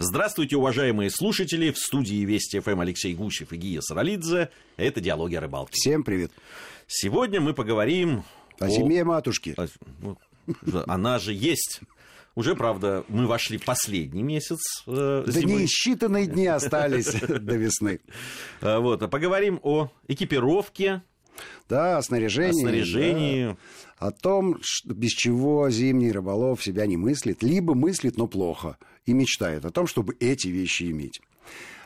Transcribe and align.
Здравствуйте, 0.00 0.56
уважаемые 0.56 1.10
слушатели. 1.10 1.72
В 1.72 1.78
студии 1.78 2.24
Вести 2.24 2.60
ФМ 2.60 2.78
Алексей 2.78 3.14
Гусев 3.14 3.52
и 3.52 3.56
Гия 3.56 3.80
Саралидзе. 3.80 4.48
Это 4.76 5.00
«Диалоги 5.00 5.34
о 5.34 5.40
рыбалке». 5.40 5.72
Всем 5.74 6.04
привет. 6.04 6.30
Сегодня 6.86 7.40
мы 7.40 7.52
поговорим 7.52 8.22
о... 8.60 8.66
О 8.66 8.70
семье 8.70 9.02
матушки. 9.02 9.56
Ну, 10.00 10.16
она 10.86 11.18
же 11.18 11.32
есть. 11.32 11.80
Уже, 12.36 12.54
правда, 12.54 13.04
мы 13.08 13.26
вошли 13.26 13.58
в 13.58 13.64
последний 13.64 14.22
месяц 14.22 14.60
э, 14.86 15.24
Да 15.26 15.32
зимы. 15.32 15.64
считанные 15.64 16.26
дни 16.26 16.46
остались 16.46 17.10
до 17.20 17.56
весны. 17.56 17.98
А, 18.60 18.78
вот, 18.78 19.02
а 19.02 19.08
поговорим 19.08 19.58
о 19.64 19.90
экипировке. 20.06 21.02
Да, 21.68 21.98
о 21.98 22.02
снаряжении. 22.02 22.60
О 22.60 22.68
снаряжении. 22.68 23.46
Да. 23.46 23.56
О 24.08 24.10
том, 24.12 24.60
без 24.84 25.10
чего 25.12 25.68
зимний 25.70 26.12
рыболов 26.12 26.62
себя 26.62 26.86
не 26.86 26.96
мыслит, 26.96 27.42
либо 27.42 27.74
мыслит, 27.74 28.16
но 28.16 28.26
плохо, 28.26 28.78
и 29.06 29.12
мечтает 29.12 29.64
о 29.64 29.70
том, 29.70 29.86
чтобы 29.86 30.16
эти 30.20 30.48
вещи 30.48 30.90
иметь. 30.90 31.20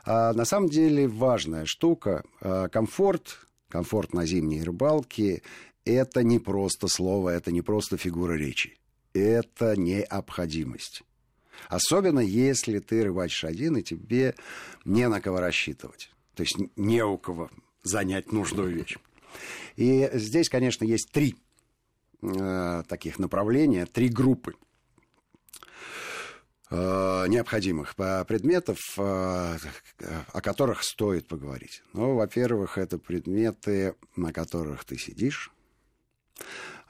А 0.04 0.32
на 0.32 0.44
самом 0.44 0.68
деле 0.68 1.08
важная 1.08 1.64
штука. 1.64 2.24
А, 2.40 2.68
комфорт, 2.68 3.46
комфорт 3.68 4.12
на 4.12 4.26
зимней 4.26 4.62
рыбалке– 4.62 5.42
это 5.84 6.22
не 6.22 6.38
просто 6.38 6.88
слово, 6.88 7.30
это 7.30 7.50
не 7.50 7.62
просто 7.62 7.96
фигура 7.96 8.34
речи 8.34 8.78
это 9.14 9.76
необходимость. 9.76 11.02
Особенно 11.68 12.20
если 12.20 12.78
ты 12.78 13.04
рыбачишь 13.04 13.44
один, 13.44 13.76
и 13.76 13.82
тебе 13.82 14.34
не 14.84 15.08
на 15.08 15.20
кого 15.20 15.40
рассчитывать. 15.40 16.10
То 16.34 16.42
есть 16.42 16.56
не 16.76 17.04
у 17.04 17.18
кого 17.18 17.50
занять 17.82 18.32
нужную 18.32 18.70
вещь. 18.70 18.96
И 19.76 20.08
здесь, 20.14 20.48
конечно, 20.48 20.84
есть 20.84 21.10
три 21.12 21.36
э, 22.22 22.82
таких 22.88 23.18
направления, 23.18 23.86
три 23.86 24.08
группы 24.08 24.54
э, 26.70 27.26
необходимых 27.28 27.94
предметов, 27.96 28.78
э, 28.98 29.56
о 30.32 30.40
которых 30.40 30.82
стоит 30.82 31.26
поговорить. 31.26 31.82
Ну, 31.92 32.14
во-первых, 32.14 32.78
это 32.78 32.98
предметы, 32.98 33.94
на 34.16 34.32
которых 34.32 34.84
ты 34.84 34.98
сидишь, 34.98 35.50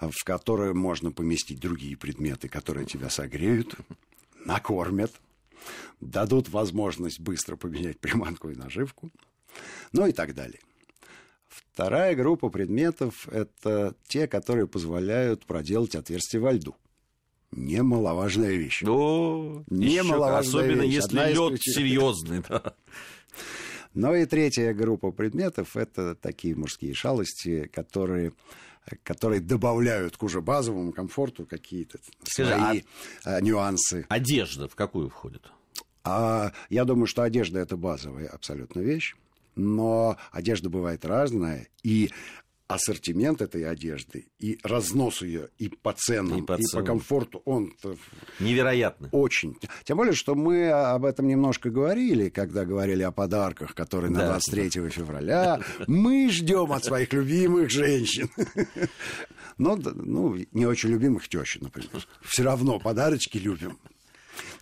в 0.01 0.25
которые 0.25 0.75
можно 0.75 1.13
поместить 1.13 1.61
другие 1.61 1.97
предметы, 1.97 2.49
которые 2.49 2.87
тебя 2.87 3.11
согреют, 3.11 3.77
накормят, 4.45 5.13
дадут 6.01 6.49
возможность 6.49 7.21
быстро 7.21 7.57
поменять 7.57 8.01
приманку 8.01 8.51
и 8.51 8.57
наживку, 8.57 9.11
ну 9.93 10.07
и 10.07 10.13
так 10.13 10.35
далее. 10.35 10.61
Вторая 11.73 12.15
группа 12.15 12.51
предметов– 12.51 13.27
это 13.33 13.95
те, 14.07 14.27
которые 14.27 14.67
позволяют 14.67 15.47
проделать 15.47 15.95
отверстие 15.95 16.41
во 16.43 16.53
льду. 16.53 16.77
Немаловажная 17.51 18.53
вещь. 18.53 18.83
О, 18.85 19.65
Немаловажная 19.71 20.63
особенно 20.63 20.83
вещь. 20.83 20.95
если 20.95 21.33
лед 21.33 21.61
серьезный. 21.63 22.43
Да. 22.49 22.75
Ну 23.95 24.15
и 24.15 24.27
третья 24.27 24.75
группа 24.75 25.13
предметов– 25.13 25.77
это 25.77 26.15
такие 26.15 26.55
мужские 26.55 26.95
шалости, 26.95 27.67
которые 27.73 28.33
которые 29.05 29.41
добавляют 29.41 30.17
к 30.17 30.23
уже 30.25 30.41
базовому 30.41 30.93
комфорту 30.93 31.47
какие-то 31.47 31.99
свои 32.25 32.83
а... 33.25 33.41
нюансы. 33.41 34.07
Одежда 34.09 34.69
в 34.69 34.75
какую 34.75 35.09
входит? 35.09 35.53
А, 36.03 36.53
я 36.69 36.85
думаю, 36.85 37.07
что 37.07 37.23
одежда 37.23 37.61
это 37.61 37.77
базовая 37.77 38.27
абсолютно 38.27 38.81
вещь. 38.81 39.15
Но 39.55 40.17
одежда 40.31 40.71
бывает 40.71 41.05
разная, 41.05 41.69
и 41.83 42.11
ассортимент 42.73 43.43
этой 43.43 43.69
одежды 43.69 44.27
и 44.39 44.59
разнос 44.63 45.23
ее 45.23 45.51
и 45.59 45.69
по 45.69 45.93
ценам, 45.93 46.39
и 46.39 46.43
по, 46.43 46.55
и 46.55 46.63
по 46.73 46.83
комфорту, 46.83 47.43
он 47.45 47.75
невероятно. 48.41 49.09
Очень. 49.13 49.57
Тем 49.85 49.99
более, 49.99 50.15
что 50.15 50.35
мы 50.35 50.71
об 50.71 51.05
этом 51.05 51.27
немножко 51.27 51.71
говорили, 51.71 52.29
когда 52.29 52.65
говорили 52.65 53.03
о 53.03 53.13
подарках, 53.13 53.75
которые 53.75 54.13
да. 54.13 54.21
на 54.21 54.27
23 54.29 54.89
февраля. 54.89 55.61
Мы 55.87 56.31
ждем 56.31 56.73
от 56.73 56.85
своих 56.85 57.13
любимых 57.13 57.71
женщин. 57.71 58.31
Но, 59.59 59.77
ну, 59.77 60.37
не 60.53 60.67
очень 60.67 60.89
любимых 60.91 61.29
тещи, 61.29 61.59
например. 61.61 62.07
Все 62.23 62.43
равно 62.43 62.79
подарочки 62.79 63.39
любим. 63.39 63.79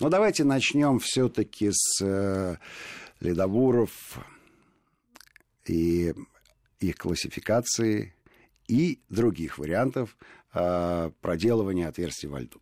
Но 0.01 0.09
давайте 0.09 0.43
начнем 0.43 0.99
все-таки 0.99 1.71
с 1.73 2.03
э, 2.03 2.57
ледобуров 3.21 3.91
и 5.67 6.15
их 6.81 6.97
классификации 6.97 8.15
и 8.69 9.01
других 9.09 9.59
вариантов 9.59 10.17
э, 10.55 11.11
проделывания 11.21 11.89
отверстий 11.89 12.29
во 12.29 12.41
льду. 12.41 12.61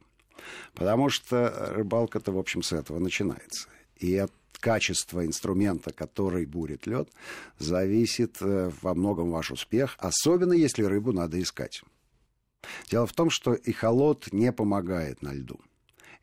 Потому 0.75 1.11
что 1.11 1.73
рыбалка-то, 1.75 2.33
в 2.33 2.39
общем, 2.39 2.63
с 2.63 2.73
этого 2.73 2.99
начинается. 2.99 3.69
И 3.97 4.17
от 4.17 4.33
качества 4.61 5.25
инструмента, 5.25 5.93
который 5.93 6.47
бурит 6.47 6.87
лед, 6.87 7.09
зависит 7.59 8.39
э, 8.41 8.71
во 8.83 8.95
многом 8.95 9.31
ваш 9.31 9.51
успех, 9.51 9.97
особенно 9.99 10.53
если 10.53 10.83
рыбу 10.83 11.13
надо 11.13 11.41
искать. 11.41 11.83
Дело 12.91 13.07
в 13.07 13.13
том, 13.13 13.31
что 13.31 13.55
эхолот 13.65 14.33
не 14.33 14.53
помогает 14.53 15.23
на 15.23 15.33
льду. 15.33 15.61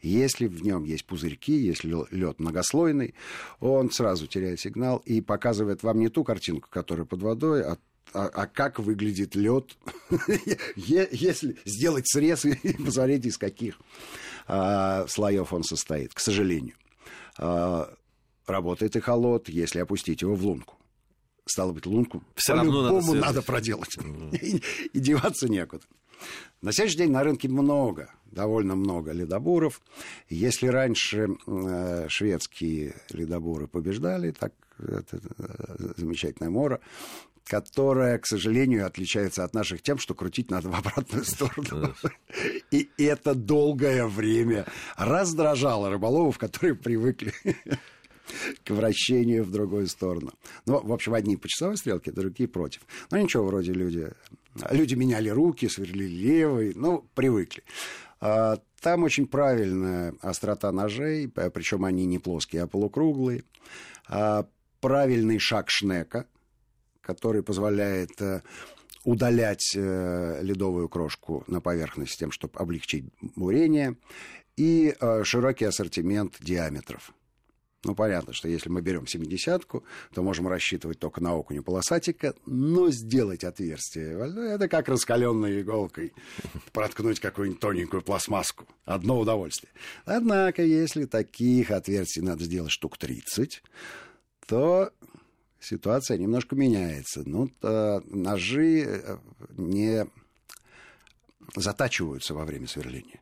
Если 0.06 0.48
в 0.48 0.64
нем 0.64 0.84
есть 0.84 1.06
пузырьки, 1.06 1.54
если 1.54 1.96
лед 2.12 2.40
многослойный, 2.40 3.16
он 3.60 3.92
сразу 3.92 4.28
теряет 4.28 4.60
сигнал 4.60 4.98
и 5.06 5.20
показывает 5.20 5.84
вам 5.84 6.00
не 6.00 6.10
ту 6.10 6.24
картинку, 6.24 6.70
которая 6.70 7.06
под 7.06 7.22
водой, 7.22 7.64
а 7.64 7.78
а, 8.14 8.28
а 8.34 8.48
как 8.48 8.80
выглядит 8.80 9.36
лед, 9.36 9.76
если 10.76 11.58
сделать 11.66 12.08
срез 12.08 12.46
и 12.46 12.56
посмотреть, 12.78 13.26
из 13.26 13.38
каких 13.38 13.78
а, 14.48 15.06
слоев 15.08 15.52
он 15.52 15.64
состоит, 15.64 16.14
к 16.14 16.20
сожалению. 16.20 16.76
А, 17.38 17.94
работает 18.46 18.96
эхолот, 18.96 19.50
если 19.50 19.80
опустить 19.80 20.22
его 20.22 20.36
в 20.36 20.46
лунку. 20.46 20.78
Стало 21.46 21.74
быть, 21.74 21.86
лунку 21.86 22.24
все 22.36 22.54
равно 22.54 22.92
надо, 22.92 23.14
надо 23.16 23.42
проделать. 23.42 23.98
и, 24.42 24.62
и 24.94 25.00
деваться 25.00 25.50
некуда. 25.50 25.84
На 26.62 26.72
следующий 26.72 27.00
день 27.00 27.12
на 27.12 27.24
рынке 27.24 27.50
много, 27.50 28.12
довольно 28.36 28.76
много 28.76 29.12
ледобуров. 29.12 29.82
Если 30.30 30.68
раньше 30.68 31.30
э, 31.48 32.06
шведские 32.10 32.96
ледобуры 33.12 33.68
побеждали, 33.68 34.32
так 34.32 34.54
это, 34.78 35.20
э, 35.38 35.94
замечательное 35.98 36.50
море, 36.50 36.80
которая, 37.46 38.18
к 38.18 38.26
сожалению, 38.26 38.86
отличается 38.86 39.44
от 39.44 39.54
наших 39.54 39.82
тем, 39.82 39.98
что 39.98 40.14
крутить 40.14 40.52
надо 40.52 40.70
в 40.72 40.76
обратную 40.76 41.24
сторону. 41.24 41.96
И 42.72 42.90
это 42.98 43.34
долгое 43.34 44.06
время 44.06 44.66
раздражало 44.98 45.90
рыболовов, 45.90 46.38
которые 46.38 46.76
привыкли 46.76 47.34
к 48.64 48.72
вращению 48.72 49.44
в 49.44 49.52
другую 49.52 49.88
сторону. 49.88 50.32
Ну, 50.66 50.82
в 50.82 50.92
общем, 50.92 51.14
одни 51.14 51.38
по 51.38 51.48
часовой 51.48 51.78
стрелке, 51.78 52.12
другие 52.12 52.48
против. 52.48 52.82
Но 53.12 53.18
ничего, 53.18 53.46
вроде 53.46 53.72
люди... 53.72 54.12
Люди 54.72 54.96
меняли 54.96 55.28
руки, 55.28 55.68
сверлили 55.68 56.08
левый, 56.08 56.72
ну, 56.76 57.06
привыкли. 57.14 57.62
А, 58.20 58.58
там 58.82 59.04
очень 59.04 59.28
правильная 59.28 60.14
острота 60.22 60.72
ножей, 60.72 61.28
причем 61.28 61.86
они 61.86 62.06
не 62.06 62.20
плоские, 62.20 62.64
а 62.64 62.68
полукруглые. 62.68 63.44
А, 64.08 64.48
правильный 64.80 65.40
шаг 65.40 65.70
шнека, 65.70 66.28
который 67.02 67.44
позволяет 67.44 68.22
э, 68.22 68.42
удалять 69.04 69.74
э, 69.76 70.40
ледовую 70.42 70.90
крошку 70.90 71.44
на 71.48 71.62
поверхность 71.62 72.20
тем, 72.20 72.32
чтобы 72.32 72.60
облегчить 72.60 73.06
бурение, 73.36 73.96
и 74.58 74.96
э, 75.00 75.24
широкий 75.24 75.66
ассортимент 75.66 76.36
диаметров. 76.40 77.14
Ну, 77.86 77.94
понятно, 77.94 78.34
что 78.34 78.48
если 78.48 78.68
мы 78.70 78.82
берем 78.82 79.04
70-ку, 79.04 79.84
то 80.12 80.24
можем 80.24 80.48
рассчитывать 80.48 80.98
только 80.98 81.22
на 81.22 81.36
окуня 81.36 81.62
полосатика, 81.62 82.34
но 82.48 82.90
сделать 82.90 83.44
отверстие, 83.44 84.18
это 84.56 84.68
как 84.68 84.90
раскаленной 84.90 85.62
иголкой 85.62 86.12
проткнуть 86.74 87.20
какую-нибудь 87.20 87.62
тоненькую 87.62 88.02
пластмасску. 88.02 88.66
Одно 88.86 89.20
удовольствие. 89.20 89.72
Однако, 90.06 90.64
если 90.64 91.06
таких 91.06 91.70
отверстий 91.70 92.24
надо 92.24 92.44
сделать 92.46 92.72
штук 92.72 92.98
30, 92.98 93.62
то 94.48 94.90
ситуация 95.60 96.18
немножко 96.18 96.56
меняется. 96.56 97.22
Ну, 97.24 97.52
ножи 97.62 98.82
э, 98.82 99.18
не 99.58 100.08
затачиваются 101.56 102.34
во 102.34 102.46
время 102.46 102.68
сверления. 102.68 103.22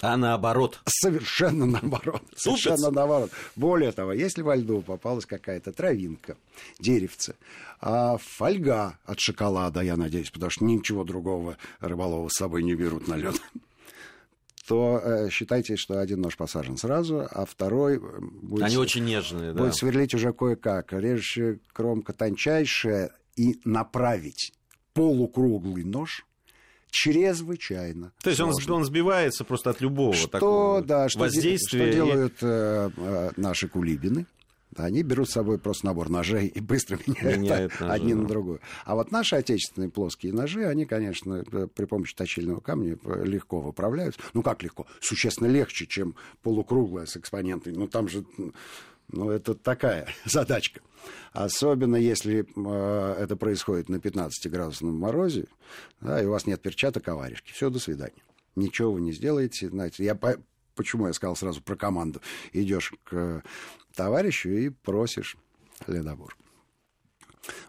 А 0.00 0.16
наоборот? 0.16 0.80
Совершенно 0.86 1.66
наоборот. 1.66 2.22
Совершенно 2.36 2.90
наоборот. 2.90 3.30
Более 3.56 3.92
того, 3.92 4.12
если 4.12 4.42
во 4.42 4.54
льду 4.56 4.80
попалась 4.80 5.26
какая-то 5.26 5.72
травинка, 5.72 6.36
деревце, 6.78 7.34
а 7.80 8.16
фольга 8.18 8.98
от 9.04 9.18
шоколада, 9.18 9.80
я 9.80 9.96
надеюсь, 9.96 10.30
потому 10.30 10.50
что 10.50 10.64
ничего 10.64 11.04
другого 11.04 11.56
рыболова 11.80 12.28
с 12.28 12.36
собой 12.36 12.62
не 12.62 12.74
берут 12.74 13.08
на 13.08 13.14
лед, 13.14 13.40
то 14.68 15.00
э, 15.02 15.30
считайте, 15.30 15.76
что 15.76 15.98
один 15.98 16.20
нож 16.20 16.36
посажен 16.36 16.76
сразу, 16.76 17.26
а 17.30 17.44
второй 17.44 17.96
э, 17.96 18.00
будет... 18.20 18.64
Они 18.64 18.76
очень 18.76 19.04
нежные, 19.04 19.52
да. 19.52 19.62
Будет 19.62 19.74
сверлить 19.74 20.14
уже 20.14 20.32
кое-как. 20.32 20.92
Режущая 20.92 21.58
кромка 21.72 22.12
тончайшая, 22.12 23.10
и 23.38 23.60
направить 23.64 24.52
полукруглый 24.92 25.84
нож 25.84 26.26
чрезвычайно. 26.90 28.12
То 28.22 28.30
есть 28.30 28.40
он, 28.40 28.52
он 28.68 28.84
сбивается 28.84 29.44
просто 29.44 29.70
от 29.70 29.80
любого 29.80 30.14
что, 30.14 30.28
такого 30.28 30.82
да, 30.82 31.08
что 31.08 31.20
воздействия. 31.20 31.90
Что 31.90 31.92
делают 31.92 32.34
э, 32.42 32.90
э, 32.96 33.30
наши 33.36 33.68
кулибины? 33.68 34.26
Они 34.76 35.02
берут 35.02 35.28
с 35.28 35.32
собой 35.32 35.58
просто 35.58 35.86
набор 35.86 36.08
ножей 36.08 36.46
и 36.46 36.60
быстро 36.60 36.98
меняют, 37.06 37.38
меняют 37.38 37.80
ножи, 37.80 37.92
одни 37.92 38.14
да. 38.14 38.20
на 38.20 38.28
другую. 38.28 38.60
А 38.84 38.94
вот 38.94 39.10
наши 39.10 39.36
отечественные 39.36 39.90
плоские 39.90 40.32
ножи, 40.32 40.64
они, 40.66 40.84
конечно, 40.84 41.44
э, 41.50 41.66
при 41.74 41.84
помощи 41.86 42.14
точильного 42.14 42.60
камня 42.60 42.98
э, 43.04 43.24
легко 43.24 43.60
выправляются. 43.60 44.20
Ну, 44.34 44.42
как 44.42 44.62
легко? 44.62 44.86
Существенно 45.00 45.48
легче, 45.48 45.86
чем 45.86 46.14
полукруглая 46.42 47.06
с 47.06 47.16
экспонентой. 47.16 47.72
Ну, 47.72 47.88
там 47.88 48.08
же... 48.08 48.24
Ну, 49.10 49.30
это 49.30 49.54
такая 49.54 50.08
задачка. 50.24 50.80
Особенно 51.32 51.96
если 51.96 52.44
э, 52.44 53.14
это 53.18 53.36
происходит 53.36 53.88
на 53.88 53.96
15-градусном 53.96 54.92
морозе, 54.92 55.46
да, 56.00 56.20
и 56.22 56.26
у 56.26 56.30
вас 56.30 56.46
нет 56.46 56.60
перчаток, 56.60 57.08
а. 57.08 57.28
Все, 57.44 57.70
до 57.70 57.78
свидания. 57.78 58.22
Ничего 58.56 58.92
вы 58.92 59.00
не 59.00 59.12
сделаете. 59.12 59.68
Знаете, 59.68 60.04
я 60.04 60.18
почему 60.74 61.06
я 61.08 61.12
сказал 61.12 61.36
сразу 61.36 61.60
про 61.60 61.76
команду. 61.76 62.20
Идешь 62.52 62.92
к 63.04 63.42
товарищу 63.94 64.50
и 64.50 64.68
просишь 64.68 65.36
ледобур. 65.86 66.36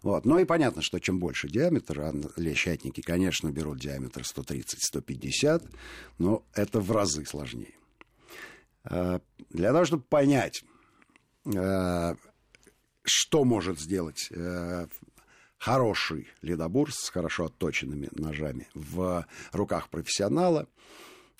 Вот. 0.03 0.25
Ну 0.25 0.37
и 0.39 0.45
понятно, 0.45 0.81
что 0.81 0.99
чем 0.99 1.19
больше 1.19 1.47
диаметр, 1.47 2.01
а 2.01 2.13
лещатники, 2.37 3.01
конечно, 3.01 3.49
берут 3.49 3.79
диаметр 3.79 4.21
130-150, 4.21 5.69
но 6.17 6.43
это 6.53 6.81
в 6.81 6.91
разы 6.91 7.25
сложнее. 7.25 7.75
А, 8.83 9.21
для 9.49 9.71
того, 9.71 9.85
чтобы 9.85 10.03
понять, 10.03 10.63
что 11.45 13.43
может 13.43 13.79
сделать 13.79 14.29
а, 14.35 14.87
хороший 15.57 16.27
ледобур 16.41 16.91
с 16.93 17.09
хорошо 17.09 17.45
отточенными 17.45 18.09
ножами 18.11 18.67
в 18.73 19.25
руках 19.51 19.89
профессионала, 19.89 20.67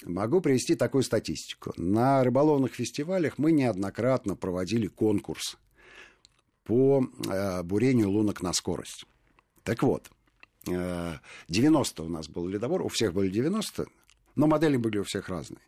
Могу 0.06 0.40
привести 0.40 0.76
такую 0.76 1.04
статистику. 1.04 1.74
На 1.76 2.24
рыболовных 2.24 2.74
фестивалях 2.74 3.38
мы 3.38 3.52
неоднократно 3.52 4.36
проводили 4.36 4.88
конкурс 4.88 5.58
по 6.64 7.06
э, 7.28 7.64
бурению 7.64 8.10
лунок 8.10 8.42
на 8.42 8.54
скорость. 8.54 9.06
Так 9.64 9.84
вот, 9.84 10.10
э, 10.70 11.16
90 11.50 12.04
у 12.04 12.08
нас 12.08 12.30
был 12.30 12.48
ледобор, 12.48 12.82
у 12.82 12.88
всех 12.88 13.14
были 13.14 13.30
90, 13.30 13.88
но 14.40 14.48
модели 14.48 14.78
были 14.78 15.00
у 15.00 15.04
всех 15.04 15.28
разные. 15.28 15.60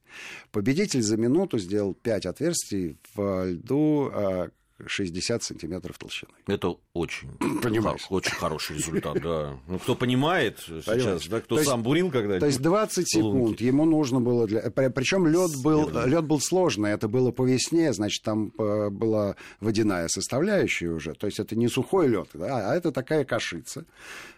Победитель 0.51 1.01
за 1.01 1.17
минуту 1.17 1.59
сделал 1.59 1.93
5 1.93 2.25
отверстий 2.25 2.97
в 3.13 3.45
льду 3.45 4.09
э, 4.13 4.49
60 4.87 5.43
сантиметров 5.43 5.97
толщиной. 5.97 6.33
Это 6.47 6.77
очень, 6.93 7.29
Понимаешь? 7.61 8.05
очень 8.09 8.31
хороший 8.31 8.77
результат, 8.77 9.21
да. 9.21 9.59
Ну, 9.67 9.77
кто 9.77 9.95
понимает 9.95 10.59
сейчас, 10.59 11.27
да, 11.27 11.41
кто 11.41 11.57
то 11.57 11.63
сам 11.63 11.79
есть, 11.79 11.85
бурил 11.85 12.11
когда 12.11 12.39
То 12.39 12.45
есть 12.45 12.61
20 12.61 13.09
секунд 13.09 13.33
лунки. 13.33 13.63
ему 13.63 13.83
нужно 13.83 14.21
было 14.21 14.47
для... 14.47 14.61
Причем 14.71 15.27
лед 15.27 15.51
был, 15.61 15.89
лед 16.05 16.23
был 16.23 16.39
сложный, 16.39 16.91
это 16.91 17.09
было 17.09 17.31
по 17.31 17.43
весне, 17.43 17.91
значит, 17.91 18.23
там 18.23 18.53
э, 18.57 18.89
была 18.89 19.35
водяная 19.59 20.07
составляющая 20.07 20.91
уже, 20.91 21.13
то 21.13 21.27
есть 21.27 21.41
это 21.41 21.57
не 21.57 21.67
сухой 21.67 22.07
лед, 22.07 22.29
да, 22.33 22.71
а 22.71 22.75
это 22.75 22.93
такая 22.93 23.25
кашица, 23.25 23.85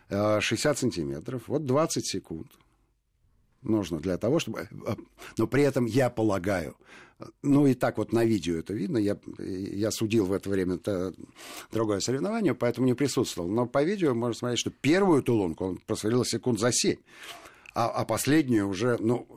60 0.10 0.76
э, 0.76 0.80
сантиметров, 0.80 1.44
вот 1.46 1.68
20 1.68 2.04
секунд 2.04 2.48
нужно 3.64 4.00
для 4.00 4.18
того, 4.18 4.40
чтобы... 4.40 4.68
Э, 4.86 4.96
но 5.38 5.48
при 5.48 5.64
этом 5.64 5.86
я 5.86 6.10
полагаю, 6.10 6.76
ну 7.42 7.68
и 7.68 7.74
так 7.74 7.98
вот 7.98 8.12
на 8.12 8.26
видео 8.26 8.58
это 8.58 8.74
видно, 8.74 8.98
я, 8.98 9.18
я 9.38 9.92
судил 9.92 10.26
в 10.26 10.34
это 10.34 10.50
время 10.50 10.76
это 10.76 11.14
другое 11.72 12.00
соревнование, 12.00 12.54
поэтому 12.54 12.88
не 12.88 12.94
присутствовал. 12.94 13.50
Но 13.50 13.66
по 13.66 13.84
видео 13.84 14.14
можно 14.14 14.38
смотреть, 14.38 14.60
что 14.60 14.72
первую 14.72 15.24
тулонку 15.24 15.66
он 15.66 15.78
просверлил 15.78 16.26
секунд 16.26 16.60
за 16.60 16.72
7. 16.72 16.98
А, 17.76 17.88
а 17.88 18.06
последнюю 18.06 18.68
уже, 18.68 18.98
ну, 19.00 19.28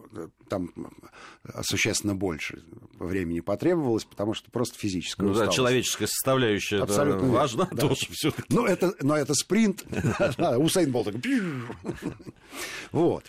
там 0.49 0.71
существенно 1.63 2.15
больше 2.15 2.63
времени 2.99 3.41
потребовалось, 3.41 4.05
потому 4.05 4.35
что 4.35 4.51
просто 4.51 4.79
физическая 4.79 5.27
ну, 5.27 5.33
усталость. 5.33 5.53
да, 5.53 5.57
человеческая 5.57 6.07
составляющая 6.07 6.83
Абсолютно 6.83 7.29
важна 7.29 7.67
да. 7.73 7.89
тоже 7.89 8.07
все 8.11 8.33
Ну, 8.51 8.67
это, 8.67 8.95
но 9.01 9.17
это 9.17 9.35
спринт. 9.35 9.85
Усейн 10.59 10.93
Болт. 10.93 11.15
Вот. 12.93 13.25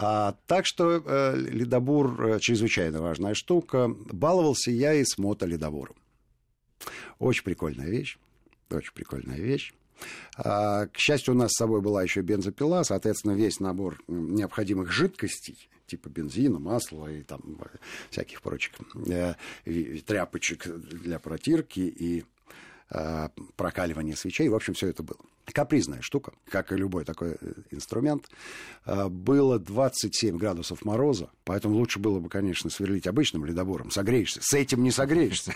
А, 0.00 0.36
так 0.46 0.64
что 0.64 1.02
э, 1.04 1.36
ледобур 1.36 2.24
э, 2.24 2.38
чрезвычайно 2.38 3.02
важная 3.02 3.34
штука. 3.34 3.88
Баловался 3.88 4.70
я 4.70 4.94
и 4.94 5.04
с 5.04 5.18
мотоледобуром. 5.18 5.96
Очень 7.18 7.42
прикольная 7.42 7.88
вещь. 7.88 8.16
Очень 8.70 8.92
прикольная 8.92 9.38
вещь. 9.38 9.74
А, 10.36 10.86
к 10.86 10.96
счастью, 10.98 11.34
у 11.34 11.36
нас 11.36 11.50
с 11.50 11.56
собой 11.56 11.80
была 11.80 12.04
еще 12.04 12.20
бензопила, 12.20 12.84
соответственно, 12.84 13.32
весь 13.32 13.58
набор 13.58 14.00
необходимых 14.06 14.92
жидкостей, 14.92 15.68
типа 15.88 16.08
бензина, 16.10 16.60
масла 16.60 17.08
и 17.08 17.24
там 17.24 17.40
э, 17.60 17.78
всяких 18.10 18.40
прочих 18.40 18.74
э, 19.08 19.34
тряпочек 20.06 20.68
для 20.68 21.18
протирки 21.18 21.80
и 21.80 22.24
э, 22.90 23.28
прокаливания 23.56 24.14
свечей. 24.14 24.48
В 24.48 24.54
общем, 24.54 24.74
все 24.74 24.86
это 24.86 25.02
было 25.02 25.18
капризная 25.52 26.00
штука, 26.02 26.32
как 26.50 26.72
и 26.72 26.76
любой 26.76 27.04
такой 27.04 27.36
э, 27.40 27.52
инструмент. 27.70 28.28
А, 28.84 29.08
было 29.08 29.58
27 29.58 30.36
градусов 30.36 30.84
мороза, 30.84 31.30
поэтому 31.44 31.76
лучше 31.76 31.98
было 31.98 32.20
бы, 32.20 32.28
конечно, 32.28 32.70
сверлить 32.70 33.06
обычным 33.06 33.44
ледобором. 33.44 33.90
Согреешься. 33.90 34.40
С 34.42 34.52
этим 34.54 34.82
не 34.82 34.90
согреешься. 34.90 35.54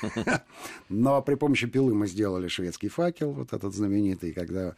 Но 0.88 1.22
при 1.22 1.34
помощи 1.34 1.66
пилы 1.66 1.94
мы 1.94 2.06
сделали 2.06 2.48
шведский 2.48 2.88
факел, 2.88 3.32
вот 3.32 3.52
этот 3.52 3.74
знаменитый, 3.74 4.32
когда 4.32 4.74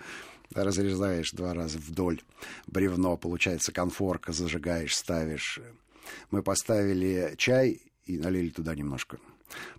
разрезаешь 0.54 1.32
два 1.32 1.54
раза 1.54 1.78
вдоль 1.78 2.20
бревно, 2.66 3.16
получается 3.16 3.72
конфорка, 3.72 4.32
зажигаешь, 4.32 4.94
ставишь. 4.94 5.60
Мы 6.30 6.42
поставили 6.42 7.34
чай 7.36 7.80
и 8.04 8.18
налили 8.18 8.50
туда 8.50 8.74
немножко. 8.74 9.18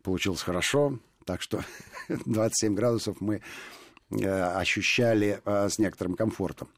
Получилось 0.03 0.41
хорошо, 0.41 0.99
так 1.25 1.41
что 1.41 1.63
27 2.09 2.75
градусов 2.75 3.21
мы 3.21 3.41
ощущали 4.12 5.42
э, 5.44 5.69
с 5.69 5.80
некоторым 5.80 6.16
комфортом. 6.16 6.69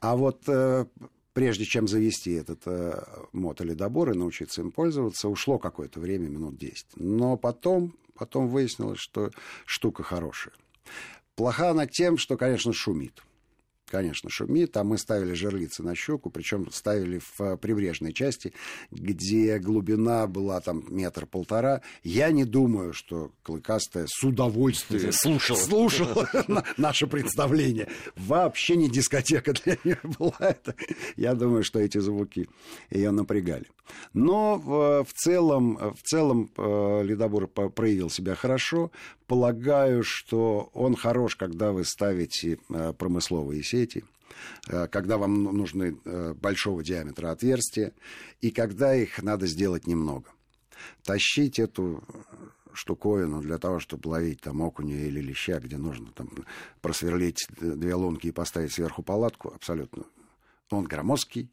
А 0.00 0.16
вот 0.16 0.42
э, 0.48 0.86
прежде 1.32 1.64
чем 1.64 1.86
завести 1.86 2.32
этот 2.32 2.62
э, 2.66 3.02
мотоледобор 3.32 4.10
и 4.10 4.16
научиться 4.16 4.60
им 4.62 4.70
пользоваться, 4.70 5.28
ушло 5.28 5.58
какое-то 5.58 6.00
время, 6.00 6.28
минут 6.28 6.56
10. 6.56 6.86
Но 6.96 7.36
потом, 7.36 7.94
потом 8.14 8.48
выяснилось, 8.48 8.98
что 8.98 9.30
штука 9.64 10.02
хорошая. 10.02 10.54
Плоха 11.34 11.70
она 11.70 11.86
тем, 11.86 12.18
что, 12.18 12.36
конечно, 12.36 12.72
шумит 12.72 13.22
конечно, 13.92 14.30
шумит. 14.30 14.72
Там 14.72 14.88
мы 14.88 14.98
ставили 14.98 15.34
жерлицы 15.34 15.82
на 15.82 15.94
щуку, 15.94 16.30
причем 16.30 16.72
ставили 16.72 17.18
в 17.18 17.40
э, 17.40 17.56
прибрежной 17.58 18.14
части, 18.14 18.54
где 18.90 19.58
глубина 19.58 20.26
была 20.26 20.60
там 20.60 20.84
метр-полтора. 20.88 21.82
Я 22.02 22.30
не 22.30 22.44
думаю, 22.44 22.94
что 22.94 23.32
Клыкастая 23.42 24.06
с 24.08 24.24
удовольствием 24.24 25.12
слушала, 25.12 25.58
слушала 25.58 26.26
наше 26.78 27.06
представление. 27.06 27.88
Вообще 28.16 28.76
не 28.76 28.88
дискотека 28.88 29.52
для 29.52 29.76
нее 29.84 29.98
была 30.18 30.36
это. 30.38 30.74
Я 31.16 31.34
думаю, 31.34 31.62
что 31.62 31.78
эти 31.78 31.98
звуки 31.98 32.48
ее 32.90 33.10
напрягали. 33.10 33.66
Но 34.14 34.56
в, 34.56 35.04
в 35.04 35.12
целом, 35.12 35.76
в 35.76 36.02
целом 36.02 36.50
э, 36.56 37.02
Ледобур 37.04 37.46
проявил 37.46 38.08
себя 38.08 38.34
хорошо. 38.34 38.90
Полагаю, 39.26 40.02
что 40.02 40.70
он 40.74 40.94
хорош, 40.94 41.36
когда 41.36 41.72
вы 41.72 41.84
ставите 41.84 42.58
э, 42.68 42.92
промысловые 42.96 43.62
сети, 43.62 43.81
э, 44.68 44.86
когда 44.88 45.18
вам 45.18 45.42
нужны 45.44 45.98
большого 46.34 46.82
диаметра 46.82 47.30
отверстия, 47.30 47.92
и 48.40 48.50
когда 48.50 48.94
их 48.94 49.22
надо 49.22 49.46
сделать 49.46 49.86
немного. 49.86 50.30
Тащить 51.04 51.58
эту 51.58 52.02
штуковину 52.74 53.40
для 53.40 53.58
того, 53.58 53.78
чтобы 53.78 54.08
ловить 54.08 54.40
там 54.40 54.60
окуня 54.60 55.06
или 55.06 55.20
леща, 55.20 55.58
где 55.60 55.76
нужно 55.76 56.10
там 56.12 56.30
просверлить 56.80 57.46
две 57.60 57.94
лунки 57.94 58.28
и 58.28 58.32
поставить 58.32 58.72
сверху 58.72 59.02
палатку, 59.02 59.52
абсолютно. 59.54 60.04
Он 60.70 60.84
громоздкий, 60.84 61.50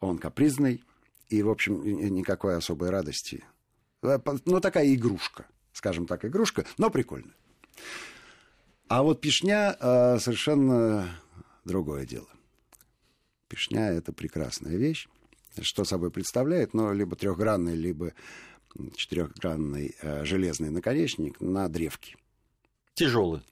он 0.00 0.18
капризный, 0.18 0.84
и, 1.28 1.42
в 1.42 1.50
общем, 1.50 1.82
никакой 2.14 2.56
особой 2.56 2.90
радости. 2.90 3.44
Э, 4.02 4.18
ну, 4.44 4.60
такая 4.60 4.92
игрушка, 4.94 5.46
скажем 5.72 6.06
так, 6.06 6.24
игрушка, 6.24 6.64
но 6.78 6.90
прикольная. 6.90 7.34
А 8.88 9.02
вот 9.02 9.20
пешня 9.20 9.76
э, 9.80 10.18
совершенно 10.20 11.08
другое 11.66 12.06
дело. 12.06 12.28
Пешня 13.48 13.90
это 13.90 14.12
прекрасная 14.12 14.76
вещь. 14.76 15.08
Что 15.60 15.84
собой 15.84 16.10
представляет? 16.10 16.74
Ну, 16.74 16.92
либо 16.92 17.16
трехгранный, 17.16 17.76
либо 17.76 18.12
четырехгранный 18.94 19.94
э, 20.02 20.24
железный 20.24 20.70
наконечник 20.70 21.40
на 21.40 21.68
древке. 21.68 22.16
Тяжелый 22.94 23.42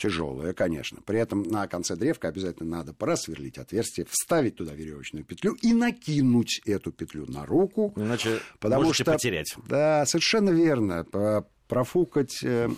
тяжелая, 0.00 0.54
конечно. 0.54 1.00
При 1.02 1.18
этом 1.20 1.42
на 1.42 1.68
конце 1.68 1.94
древка 1.94 2.28
обязательно 2.28 2.78
надо 2.78 2.94
просверлить 2.94 3.58
отверстие, 3.58 4.06
вставить 4.08 4.56
туда 4.56 4.72
веревочную 4.72 5.24
петлю 5.24 5.54
и 5.60 5.72
накинуть 5.72 6.60
эту 6.64 6.90
петлю 6.90 7.26
на 7.26 7.44
руку. 7.44 7.92
Иначе 7.96 8.40
потому 8.58 8.92
что, 8.94 9.04
потерять. 9.04 9.54
Да, 9.68 10.06
совершенно 10.06 10.50
верно. 10.50 11.04
Профукать 11.70 12.42
э, 12.42 12.68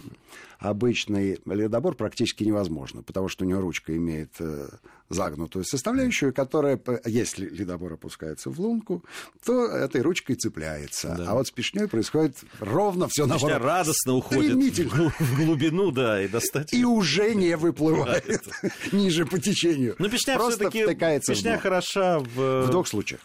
обычный 0.58 1.40
ледобор 1.46 1.94
практически 1.94 2.44
невозможно, 2.44 3.02
потому 3.02 3.28
что 3.28 3.44
у 3.44 3.48
него 3.48 3.62
ручка 3.62 3.96
имеет 3.96 4.34
э, 4.38 4.68
загнутую 5.08 5.64
составляющую, 5.64 6.32
которая, 6.32 6.78
если 7.06 7.48
ледобор 7.48 7.94
опускается 7.94 8.50
в 8.50 8.60
лунку, 8.60 9.02
то 9.44 9.66
этой 9.66 10.02
ручкой 10.02 10.34
цепляется. 10.34 11.14
Да. 11.16 11.30
А 11.30 11.34
вот 11.34 11.46
с 11.46 11.50
пешней 11.50 11.88
происходит 11.88 12.36
ровно 12.60 13.08
все 13.08 13.26
наоборот. 13.26 13.62
радостно 13.62 14.14
уходит 14.14 14.54
в 14.54 15.36
глубину, 15.36 15.90
да, 15.90 16.22
и 16.22 16.28
достать. 16.28 16.72
И 16.74 16.84
уже 16.84 17.34
не 17.34 17.56
выплывает 17.56 18.42
ниже 18.92 19.24
по 19.24 19.38
течению. 19.38 19.96
Но 19.98 20.08
пешня 20.10 20.38
все-таки 20.38 20.84
пешня 21.26 21.58
хороша 21.58 22.20
в... 22.20 22.66
В 22.66 22.70
двух 22.70 22.86
случаях. 22.86 23.20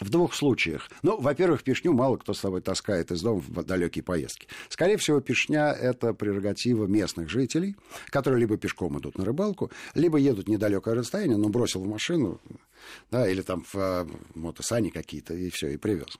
В 0.00 0.08
двух 0.08 0.34
случаях. 0.34 0.88
Ну, 1.02 1.20
во-первых, 1.20 1.62
пешню 1.62 1.92
мало 1.92 2.16
кто 2.16 2.32
с 2.32 2.40
собой 2.40 2.62
таскает 2.62 3.12
из 3.12 3.20
дома 3.20 3.40
в 3.40 3.64
далекие 3.64 4.02
поездки. 4.02 4.48
Скорее 4.70 4.96
всего, 4.96 5.20
пешня– 5.20 5.72
это 5.80 6.14
прерогатива 6.14 6.86
местных 6.86 7.28
жителей, 7.28 7.76
которые 8.06 8.40
либо 8.40 8.56
пешком 8.56 8.98
идут 8.98 9.18
на 9.18 9.26
рыбалку, 9.26 9.70
либо 9.94 10.16
едут 10.16 10.48
недалекое 10.48 10.94
расстояние, 10.94 11.36
но 11.36 11.50
бросил 11.50 11.82
в 11.82 11.86
машину, 11.88 12.40
да, 13.10 13.28
или 13.28 13.42
там 13.42 13.62
в 13.62 13.74
а, 13.74 14.08
мотосани 14.34 14.88
какие-то, 14.88 15.34
и 15.34 15.50
все, 15.50 15.68
и 15.68 15.76
привез. 15.76 16.18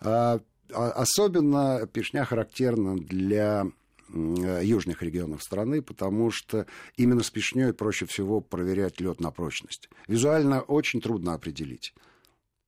А, 0.00 0.40
а, 0.72 0.90
особенно 0.92 1.88
пешня 1.92 2.24
характерна 2.24 2.96
для 2.96 3.66
южных 4.12 5.02
регионов 5.02 5.40
страны, 5.40 5.82
потому 5.82 6.32
что 6.32 6.66
именно 6.96 7.22
с 7.22 7.30
пешней 7.30 7.72
проще 7.72 8.06
всего 8.06 8.40
проверять 8.40 9.00
лед 9.00 9.20
на 9.20 9.30
прочность. 9.30 9.88
Визуально 10.08 10.62
очень 10.62 11.00
трудно 11.00 11.34
определить 11.34 11.94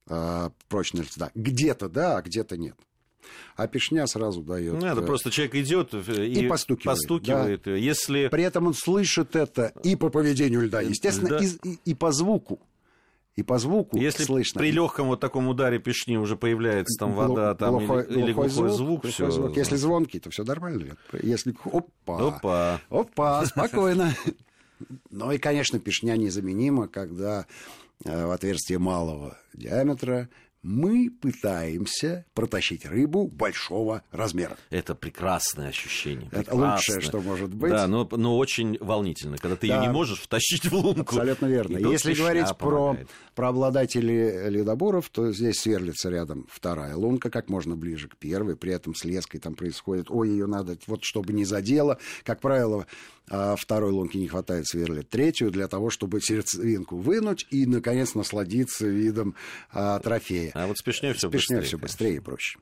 э, 0.08 0.50
прочность 0.68 1.16
льда. 1.16 1.30
Где-то 1.34 1.88
да, 1.88 2.18
а 2.18 2.22
где-то 2.22 2.56
нет. 2.56 2.76
А 3.56 3.66
пешня 3.66 4.06
сразу 4.06 4.42
дает. 4.42 4.74
Ну, 4.80 4.86
это 4.86 5.00
э, 5.00 5.06
просто 5.06 5.30
человек 5.30 5.54
идет 5.54 5.94
и, 5.94 6.44
и 6.44 6.48
постукивает. 6.48 6.98
постукивает. 6.98 7.62
Да. 7.64 7.72
Если... 7.72 8.28
При 8.28 8.42
этом 8.42 8.66
он 8.66 8.74
слышит 8.74 9.36
это 9.36 9.72
и 9.82 9.96
по 9.96 10.08
поведению 10.08 10.62
льда, 10.62 10.80
естественно, 10.80 11.30
да. 11.30 11.38
и, 11.38 11.46
и, 11.46 11.78
и 11.84 11.94
по 11.94 12.12
звуку. 12.12 12.60
И 13.34 13.42
по 13.42 13.58
звуку 13.58 13.96
Если 13.96 14.24
слышно. 14.24 14.58
при 14.58 14.70
легком 14.70 15.06
вот 15.06 15.20
таком 15.20 15.48
ударе 15.48 15.78
пешни 15.78 16.18
уже 16.18 16.36
появляется 16.36 16.98
там 16.98 17.14
вода, 17.14 17.54
там 17.54 17.78
глухой, 17.78 18.04
или, 18.04 18.20
или 18.20 18.32
глухой, 18.32 18.50
глухой 18.50 18.68
звук, 18.68 18.76
звук 18.76 19.02
глухой 19.02 19.10
все. 19.10 19.30
Звук. 19.30 19.56
Если 19.56 19.76
звонкий, 19.76 20.20
то 20.20 20.28
все 20.28 20.44
нормально. 20.44 20.98
Если 21.22 21.54
опа, 21.64 22.28
опа, 22.28 22.80
опа, 22.90 23.46
спокойно. 23.46 24.14
Ну 25.10 25.30
и, 25.30 25.38
конечно, 25.38 25.78
пешня 25.78 26.16
незаменима, 26.16 26.88
когда 26.88 27.42
Э, 27.42 27.44
в 28.04 28.30
отверстие 28.30 28.78
малого 28.78 29.38
диаметра 29.54 30.28
мы 30.62 31.10
пытаемся 31.10 32.24
протащить 32.34 32.86
рыбу 32.86 33.26
большого 33.26 34.02
размера. 34.12 34.56
Это 34.70 34.94
прекрасное 34.94 35.68
ощущение. 35.68 36.28
Это 36.28 36.50
прекрасное. 36.50 36.74
лучшее, 36.76 37.00
что 37.00 37.20
может 37.20 37.52
быть. 37.52 37.72
Да, 37.72 37.86
но, 37.88 38.08
но 38.12 38.38
очень 38.38 38.78
волнительно, 38.78 39.38
когда 39.38 39.56
ты 39.56 39.68
да. 39.68 39.76
ее 39.76 39.88
не 39.88 39.92
можешь 39.92 40.20
втащить 40.20 40.66
в 40.66 40.72
лунку. 40.72 41.16
Абсолютно 41.16 41.46
верно. 41.46 41.78
Если 41.78 42.14
говорить 42.14 42.56
про, 42.58 42.96
про 43.34 43.48
обладателей 43.48 44.48
ледоборов, 44.50 45.08
то 45.10 45.32
здесь 45.32 45.60
сверлится 45.60 46.10
рядом 46.10 46.46
вторая 46.50 46.94
лунка, 46.96 47.30
как 47.30 47.48
можно 47.48 47.76
ближе 47.76 48.08
к 48.08 48.16
первой, 48.16 48.56
при 48.56 48.72
этом 48.72 48.94
с 48.94 49.04
леской 49.04 49.40
там 49.40 49.54
происходит, 49.54 50.10
ой, 50.10 50.30
ее 50.30 50.46
надо, 50.46 50.78
вот 50.86 51.02
чтобы 51.02 51.32
не 51.32 51.44
задело. 51.44 51.98
Как 52.24 52.40
правило, 52.40 52.86
а 53.28 53.56
второй 53.56 53.92
лунки 53.92 54.18
не 54.18 54.28
хватает, 54.28 54.66
сверлит 54.66 55.08
третью 55.08 55.50
для 55.50 55.68
того, 55.68 55.90
чтобы 55.90 56.20
сердцевинку 56.20 56.96
вынуть 56.96 57.46
и, 57.50 57.66
наконец, 57.66 58.14
насладиться 58.14 58.86
видом 58.86 59.36
а, 59.70 60.00
трофея. 60.00 60.51
А 60.54 60.66
вот 60.66 60.78
с 60.78 60.82
пешней 60.82 61.12
все 61.12 61.28
быстрее. 61.28 61.60
все 61.62 61.78
быстрее 61.78 62.16
и 62.16 62.20
проще. 62.20 62.58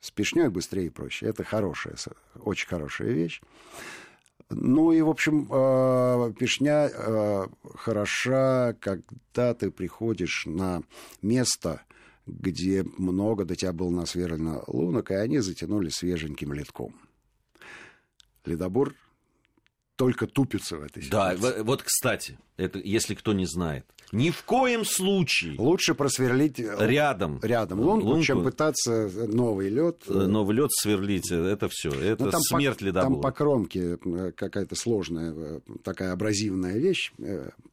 С 0.00 0.10
пешней 0.10 0.48
быстрее 0.48 0.86
и 0.86 0.90
проще. 0.90 1.26
Это 1.26 1.44
хорошая, 1.44 1.96
очень 2.36 2.68
хорошая 2.68 3.08
вещь. 3.08 3.40
Ну 4.50 4.92
и, 4.92 5.00
в 5.02 5.08
общем, 5.10 5.48
а, 5.50 6.32
пешня 6.32 6.88
а, 6.92 7.48
хороша, 7.74 8.74
когда 8.80 9.54
ты 9.54 9.70
приходишь 9.70 10.44
на 10.46 10.82
место, 11.20 11.82
где 12.26 12.84
много 12.96 13.44
до 13.44 13.56
тебя 13.56 13.72
было 13.72 13.90
насверлено 13.90 14.62
лунок, 14.66 15.10
и 15.10 15.14
они 15.14 15.38
затянули 15.40 15.90
свеженьким 15.90 16.52
ледком. 16.52 16.94
Ледобор 18.44 18.94
только 19.96 20.26
тупится 20.26 20.78
в 20.78 20.82
этой 20.82 21.02
ситуации. 21.02 21.40
Да, 21.40 21.62
вот, 21.64 21.82
кстати, 21.82 22.38
это 22.56 22.78
если 22.78 23.14
кто 23.14 23.32
не 23.32 23.44
знает. 23.44 23.84
Ни 24.12 24.30
в 24.30 24.42
коем 24.44 24.84
случае. 24.84 25.54
Лучше 25.58 25.94
просверлить 25.94 26.60
э, 26.60 26.76
рядом, 26.80 27.40
рядом 27.42 27.80
лунку, 27.80 28.08
лунку, 28.08 28.24
чем 28.24 28.44
пытаться 28.44 29.10
новый 29.26 29.68
лед. 29.68 30.02
Э, 30.08 30.26
новый 30.26 30.56
лед 30.56 30.70
сверлить, 30.72 31.30
э, 31.30 31.36
это 31.36 31.68
все. 31.70 31.90
Это 31.90 32.24
ну, 32.24 32.30
там 32.30 32.40
смерть 32.40 32.78
по. 32.78 32.92
Там 32.92 33.20
по 33.20 33.32
кромке 33.32 33.96
какая-то 34.36 34.74
сложная, 34.74 35.60
такая 35.82 36.12
абразивная 36.12 36.78
вещь 36.78 37.12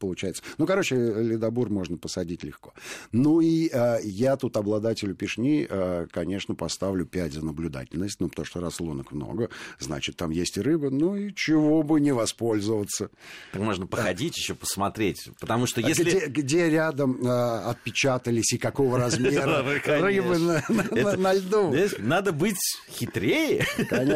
получается. 0.05 0.43
Ну, 0.57 0.65
короче, 0.65 0.95
ледобур 0.95 1.69
можно 1.69 1.97
посадить 1.97 2.43
легко. 2.43 2.73
Ну 3.11 3.41
и 3.41 3.69
э, 3.71 3.97
я 4.03 4.37
тут 4.37 4.57
обладателю 4.57 5.15
пешни, 5.15 5.65
э, 5.67 6.07
конечно, 6.11 6.55
поставлю 6.55 7.05
5 7.05 7.33
за 7.33 7.45
наблюдательность. 7.45 8.19
Ну, 8.19 8.29
потому 8.29 8.45
что 8.45 8.59
раз 8.59 8.79
лунок 8.79 9.11
много, 9.11 9.49
значит, 9.79 10.15
там 10.15 10.29
есть 10.29 10.57
и 10.57 10.61
рыба. 10.61 10.89
Ну 10.89 11.15
и 11.15 11.33
чего 11.33 11.83
бы 11.83 11.99
не 11.99 12.13
воспользоваться. 12.13 13.09
Так 13.51 13.61
можно 13.61 13.87
походить 13.87 14.33
да. 14.33 14.41
еще, 14.41 14.55
посмотреть. 14.55 15.29
Потому 15.39 15.65
что 15.65 15.81
а 15.81 15.87
если... 15.87 16.03
Где, 16.03 16.24
где 16.27 16.69
рядом 16.69 17.25
э, 17.25 17.59
отпечатались 17.69 18.53
и 18.53 18.57
какого 18.57 18.97
размера 18.99 19.63
рыбы 19.85 20.37
на 21.17 21.33
льду. 21.33 21.73
Надо 21.99 22.31
быть 22.31 22.59
хитрее. 22.89 23.65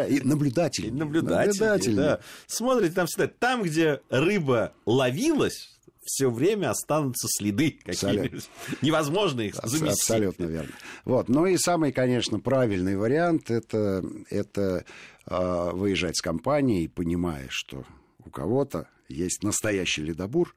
И 0.10 0.22
наблюдатель. 0.22 0.94
Наблюдатель. 0.94 2.20
Смотрите 2.48 2.94
там 2.94 3.08
всегда. 3.08 3.28
Там, 3.28 3.64
где 3.64 4.02
рыба 4.10 4.74
ловилась, 4.86 5.80
все 6.04 6.30
время 6.32 6.72
останутся 6.72 7.28
следы 7.30 7.78
какие-нибудь. 7.84 8.50
Невозможно 8.82 9.42
их 9.42 9.56
заместить. 9.56 10.10
Абсолютно 10.10 10.46
верно. 10.46 10.72
Вот. 11.06 11.30
Ну 11.30 11.46
и 11.46 11.58
самый, 11.58 11.92
конечно, 11.92 12.40
правильный 12.40 12.98
вариант 12.98 13.52
это, 13.52 14.04
это 14.30 14.86
э, 15.28 15.70
выезжать 15.74 16.18
с 16.18 16.22
компанией, 16.22 16.88
понимая, 16.88 17.48
что 17.50 17.86
у 18.26 18.30
кого-то 18.32 18.88
есть 19.08 19.44
настоящий 19.44 20.02
ледобур, 20.02 20.56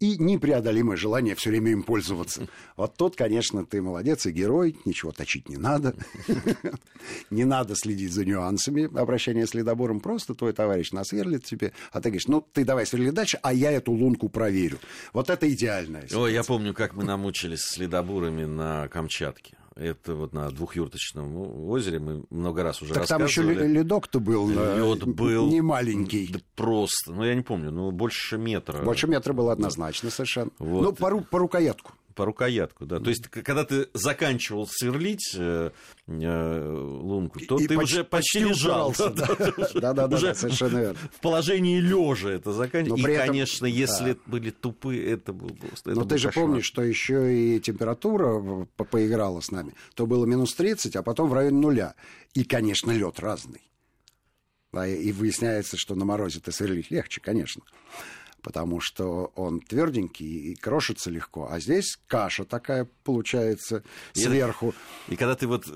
и 0.00 0.16
непреодолимое 0.16 0.96
желание 0.96 1.34
все 1.34 1.50
время 1.50 1.72
им 1.72 1.82
пользоваться. 1.82 2.46
Вот 2.76 2.96
тот, 2.96 3.16
конечно, 3.16 3.66
ты 3.66 3.82
молодец 3.82 4.26
и 4.26 4.30
герой, 4.30 4.76
ничего 4.84 5.10
точить 5.10 5.48
не 5.48 5.56
надо. 5.56 5.94
Не 7.30 7.44
надо 7.44 7.74
следить 7.74 8.12
за 8.12 8.24
нюансами 8.24 8.84
обращения 8.98 9.46
с 9.46 9.54
ледобором. 9.54 10.00
Просто 10.00 10.34
твой 10.34 10.52
товарищ 10.52 10.92
насверлит 10.92 11.44
тебе, 11.44 11.72
а 11.92 12.00
ты 12.00 12.10
говоришь, 12.10 12.28
ну, 12.28 12.40
ты 12.52 12.64
давай 12.64 12.86
сверли 12.86 13.10
дальше, 13.10 13.38
а 13.42 13.52
я 13.52 13.72
эту 13.72 13.92
лунку 13.92 14.28
проверю. 14.28 14.78
Вот 15.12 15.30
это 15.30 15.50
идеальная 15.52 16.06
Ой, 16.14 16.32
я 16.32 16.42
помню, 16.44 16.74
как 16.74 16.94
мы 16.94 17.04
намучились 17.04 17.60
с 17.60 17.76
ледобурами 17.78 18.44
на 18.44 18.88
Камчатке. 18.88 19.57
Это 19.78 20.16
вот 20.16 20.32
на 20.32 20.50
двухюрточном 20.50 21.36
озере 21.68 22.00
мы 22.00 22.24
много 22.30 22.64
раз 22.64 22.82
уже 22.82 22.94
так 22.94 23.02
рассказывали. 23.02 23.54
там 23.54 23.64
еще 23.64 23.72
ледок-то 23.72 24.18
был, 24.18 24.48
Лед 24.48 25.04
был 25.04 25.48
не 25.48 25.60
маленький. 25.60 26.28
Да 26.32 26.40
просто, 26.56 27.12
ну 27.12 27.22
я 27.22 27.36
не 27.36 27.42
помню, 27.42 27.70
ну 27.70 27.92
больше 27.92 28.38
метра. 28.38 28.82
Больше 28.82 29.06
метра 29.06 29.32
было 29.32 29.52
однозначно 29.52 30.10
совершенно. 30.10 30.50
Вот. 30.58 30.82
Ну, 30.82 30.92
по, 30.92 31.20
по 31.20 31.38
рукоятку 31.38 31.92
по 32.18 32.24
рукоятку, 32.24 32.84
да. 32.84 32.98
То 32.98 33.10
есть, 33.10 33.28
когда 33.28 33.64
ты 33.64 33.88
заканчивал 33.94 34.66
сверлить 34.66 35.36
э, 35.36 35.70
э, 36.08 36.72
лунку, 36.72 37.38
то 37.38 37.60
и 37.60 37.68
ты 37.68 37.76
почти, 37.76 37.94
уже 37.94 38.04
почти 38.04 38.40
лежал. 38.40 38.92
Да, 39.74 39.92
да, 39.92 40.08
да, 40.08 40.16
уже 40.16 40.34
совершенно 40.34 40.78
верно. 40.78 40.98
В 41.12 41.20
положении 41.20 41.78
лежа 41.78 42.30
это 42.30 42.52
заканчивал. 42.52 42.96
И, 42.96 43.02
конечно, 43.02 43.66
если 43.66 44.18
были 44.26 44.50
тупые, 44.50 45.12
это 45.12 45.32
был 45.32 45.50
просто. 45.50 45.90
Но 45.92 46.04
ты 46.04 46.18
же 46.18 46.32
помнишь, 46.32 46.64
что 46.64 46.82
еще 46.82 47.32
и 47.32 47.60
температура 47.60 48.66
поиграла 48.90 49.40
с 49.40 49.52
нами. 49.52 49.74
То 49.94 50.06
было 50.06 50.26
минус 50.26 50.54
30, 50.54 50.96
а 50.96 51.04
потом 51.04 51.28
в 51.28 51.34
районе 51.34 51.60
нуля. 51.60 51.94
И, 52.34 52.42
конечно, 52.42 52.90
лед 52.90 53.20
разный. 53.20 53.62
и 54.74 55.12
выясняется, 55.12 55.76
что 55.76 55.94
на 55.94 56.04
морозе 56.04 56.40
ты 56.40 56.50
сверлить 56.50 56.90
легче, 56.90 57.20
конечно 57.20 57.62
потому 58.42 58.80
что 58.80 59.32
он 59.34 59.60
тверденький 59.60 60.52
и 60.52 60.54
крошится 60.54 61.10
легко. 61.10 61.48
А 61.50 61.60
здесь 61.60 61.98
каша 62.06 62.44
такая 62.44 62.88
получается 63.04 63.82
сверху. 64.12 64.74
И, 65.08 65.14
и 65.14 65.16
когда 65.16 65.34
ты 65.34 65.46
вот 65.46 65.66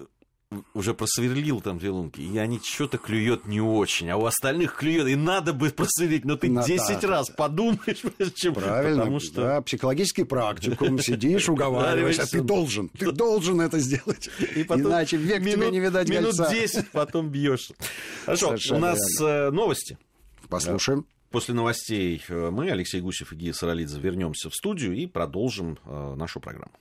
уже 0.74 0.94
просверлил 0.94 1.60
там 1.60 1.78
две 1.78 1.90
лунки, 1.90 2.20
и 2.20 2.38
они 2.38 2.60
что-то 2.62 2.98
клюет 2.98 3.46
не 3.46 3.60
очень, 3.60 4.10
а 4.10 4.16
у 4.16 4.24
остальных 4.24 4.76
клюет, 4.76 5.08
и 5.08 5.16
надо 5.16 5.52
бы 5.52 5.70
просверлить, 5.70 6.24
но 6.24 6.36
ты 6.36 6.50
на, 6.50 6.64
10 6.64 7.00
да, 7.00 7.08
раз 7.08 7.28
да. 7.28 7.34
подумаешь, 7.34 8.02
чем 8.34 8.54
Правильно, 8.54 8.98
потому 8.98 9.20
что... 9.20 9.42
да, 9.42 9.62
психологический 9.62 10.24
практикум, 10.24 10.98
сидишь, 10.98 11.48
уговариваешь, 11.48 12.18
а 12.18 12.26
ты 12.26 12.40
должен, 12.40 12.88
ты 12.88 13.12
должен 13.12 13.60
это 13.60 13.78
сделать, 13.78 14.28
и 14.56 14.64
потом 14.64 14.88
иначе 14.88 15.16
век 15.16 15.40
минут, 15.40 15.54
тебе 15.54 15.70
не 15.70 15.80
видать 15.80 16.08
Минут 16.08 16.34
10 16.34 16.90
потом 16.90 17.28
бьешь. 17.30 17.70
Хорошо, 18.24 18.56
у 18.70 18.78
нас 18.78 18.98
э, 19.20 19.50
новости. 19.50 19.98
Послушаем. 20.48 21.06
После 21.32 21.54
новостей 21.54 22.22
э, 22.28 22.50
мы, 22.50 22.70
Алексей 22.70 23.00
Гусев 23.00 23.32
и 23.32 23.36
Гия 23.36 23.54
Саралидзе, 23.54 23.98
вернемся 23.98 24.50
в 24.50 24.54
студию 24.54 24.94
и 24.94 25.06
продолжим 25.06 25.78
э, 25.84 26.14
нашу 26.14 26.40
программу. 26.40 26.72